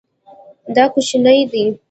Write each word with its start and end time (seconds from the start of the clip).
دا 0.75 0.85
کوچنی 0.93 1.37
دی 1.51 1.63